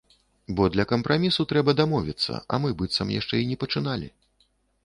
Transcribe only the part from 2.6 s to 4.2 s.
мы быццам яшчэ і не пачыналі.